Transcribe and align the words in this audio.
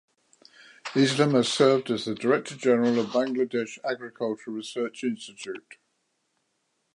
Islam 0.95 1.35
has 1.35 1.47
served 1.47 1.91
as 1.91 2.05
the 2.05 2.15
Director 2.15 2.55
General 2.55 2.97
of 3.01 3.09
Bangladesh 3.09 3.77
Agricultural 3.83 4.55
Research 4.55 5.03
Institute. 5.03 5.77